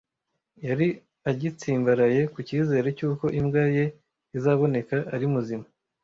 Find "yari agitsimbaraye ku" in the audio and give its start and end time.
0.67-2.37